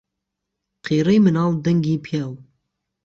[0.85, 2.33] قیڕەی مناڵ دەنگی پیاو